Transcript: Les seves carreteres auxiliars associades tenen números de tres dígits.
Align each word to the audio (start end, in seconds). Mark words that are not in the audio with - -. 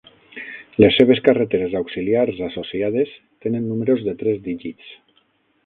Les 0.83 0.95
seves 1.01 1.21
carreteres 1.27 1.75
auxiliars 1.81 2.41
associades 2.49 3.13
tenen 3.47 3.71
números 3.75 4.05
de 4.09 4.17
tres 4.25 4.43
dígits. 4.51 4.93